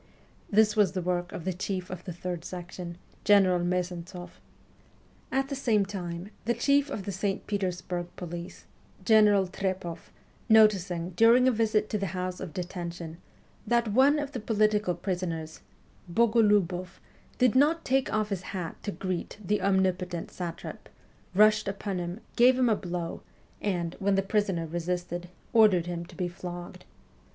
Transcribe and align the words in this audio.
This 0.49 0.75
was 0.75 0.93
the 0.93 1.01
work 1.03 1.31
of 1.31 1.45
the 1.45 1.53
chief 1.53 1.91
of 1.91 2.05
the 2.05 2.11
Third 2.11 2.43
Section, 2.43 2.97
General 3.23 3.59
Mezentsoff. 3.63 4.41
At 5.31 5.49
the 5.49 5.55
same 5.55 5.85
time, 5.85 6.31
the 6.45 6.55
chief 6.55 6.89
of 6.89 7.03
the 7.03 7.11
St. 7.11 7.45
Petersburg 7.45 8.07
224: 8.17 8.25
MEMOIRS 8.25 8.63
OF 8.63 8.65
A 8.65 9.57
REVOLUTIONIST 9.61 9.77
police, 9.77 10.01
General 10.01 10.01
Trepoff, 10.07 10.13
noticing, 10.49 11.09
during 11.11 11.47
a 11.47 11.51
visit 11.51 11.87
to 11.91 11.99
the 11.99 12.15
house 12.19 12.39
of 12.39 12.51
detention, 12.51 13.17
that 13.67 13.89
one 13.93 14.17
of 14.17 14.31
the 14.31 14.39
political 14.39 14.95
prisoners, 14.95 15.61
Bogoliiboff, 16.11 16.99
did 17.37 17.53
not 17.53 17.85
take 17.85 18.11
off 18.11 18.29
his 18.29 18.41
hat 18.57 18.81
to 18.81 18.91
greet 18.91 19.37
the 19.45 19.61
omnipotent 19.61 20.31
satrap, 20.31 20.89
rushed 21.35 21.67
upon 21.67 21.99
him, 21.99 22.21
gave 22.35 22.57
him 22.57 22.69
a 22.69 22.75
blow, 22.75 23.21
and, 23.61 23.95
when 23.99 24.15
the 24.15 24.23
prisoner 24.23 24.65
resisted, 24.65 25.29
ordered 25.53 25.85
him 25.85 26.07
to 26.07 26.15
be 26.15 26.27
flogged. 26.27 26.85